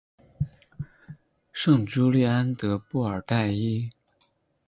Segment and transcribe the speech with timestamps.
[1.53, 3.91] 圣朱利安德布尔代伊。